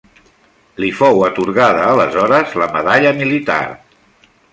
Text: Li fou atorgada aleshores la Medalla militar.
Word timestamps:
Li 0.83 0.87
fou 1.01 1.19
atorgada 1.27 1.83
aleshores 1.89 2.55
la 2.61 2.69
Medalla 2.77 3.13
militar. 3.21 3.59